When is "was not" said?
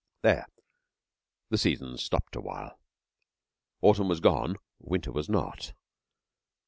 5.11-5.73